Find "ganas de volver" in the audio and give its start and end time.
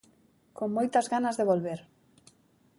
1.13-1.79